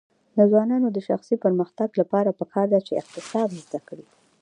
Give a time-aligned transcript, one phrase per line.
[0.37, 4.07] د ځوانانو د شخصي پرمختګ لپاره پکار ده چې اقتصاد زده کړي.